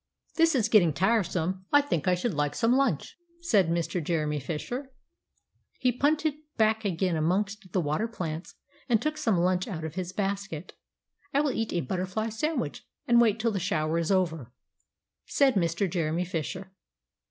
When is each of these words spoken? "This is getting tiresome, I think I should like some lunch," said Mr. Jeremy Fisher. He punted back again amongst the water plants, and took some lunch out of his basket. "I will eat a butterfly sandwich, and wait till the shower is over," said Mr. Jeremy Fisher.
"This 0.35 0.55
is 0.55 0.67
getting 0.67 0.93
tiresome, 0.93 1.65
I 1.71 1.79
think 1.81 2.07
I 2.07 2.15
should 2.15 2.33
like 2.33 2.55
some 2.55 2.73
lunch," 2.75 3.15
said 3.39 3.69
Mr. 3.69 4.03
Jeremy 4.03 4.39
Fisher. 4.39 4.91
He 5.77 5.91
punted 5.91 6.33
back 6.57 6.83
again 6.83 7.15
amongst 7.15 7.71
the 7.71 7.81
water 7.81 8.07
plants, 8.07 8.55
and 8.89 8.99
took 8.99 9.15
some 9.15 9.37
lunch 9.37 9.67
out 9.67 9.83
of 9.83 9.93
his 9.93 10.11
basket. 10.11 10.73
"I 11.35 11.41
will 11.41 11.51
eat 11.51 11.71
a 11.71 11.81
butterfly 11.81 12.29
sandwich, 12.29 12.83
and 13.07 13.21
wait 13.21 13.39
till 13.39 13.51
the 13.51 13.59
shower 13.59 13.99
is 13.99 14.11
over," 14.11 14.51
said 15.27 15.53
Mr. 15.53 15.87
Jeremy 15.87 16.25
Fisher. 16.25 16.71